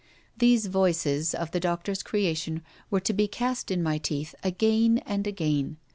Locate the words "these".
0.35-0.65